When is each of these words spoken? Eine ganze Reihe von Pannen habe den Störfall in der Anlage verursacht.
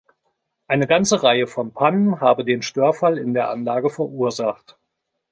Eine 0.65 0.87
ganze 0.87 1.21
Reihe 1.21 1.45
von 1.45 1.73
Pannen 1.73 2.21
habe 2.21 2.43
den 2.43 2.63
Störfall 2.63 3.19
in 3.19 3.35
der 3.35 3.51
Anlage 3.51 3.91
verursacht. 3.91 4.75